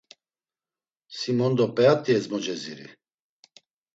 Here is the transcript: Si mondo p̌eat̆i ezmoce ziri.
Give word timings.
Si 1.17 1.31
mondo 1.39 1.65
p̌eat̆i 1.75 2.11
ezmoce 2.17 2.55
ziri. 2.61 2.87